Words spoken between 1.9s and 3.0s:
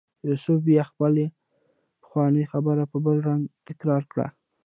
پخوانۍ خبره په